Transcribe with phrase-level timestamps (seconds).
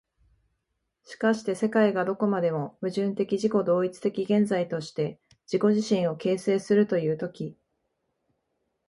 [1.03, 7.55] しかして世界がどこまでも矛盾的自己同一的現在として自己自身を形成するという時、